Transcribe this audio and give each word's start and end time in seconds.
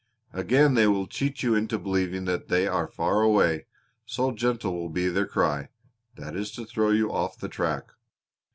Again 0.33 0.73
they 0.73 0.87
will 0.87 1.05
cheat 1.05 1.43
you 1.43 1.53
into 1.53 1.77
believing 1.77 2.25
that 2.25 2.47
they 2.47 2.65
are 2.67 2.87
far 2.87 3.21
away, 3.21 3.67
so 4.03 4.31
gentle 4.31 4.73
will 4.73 4.89
be 4.89 5.09
their 5.09 5.27
cry; 5.27 5.69
that 6.15 6.35
is 6.35 6.49
to 6.53 6.65
throw 6.65 6.89
you 6.89 7.11
off 7.13 7.37
the 7.37 7.47
track. 7.47 7.91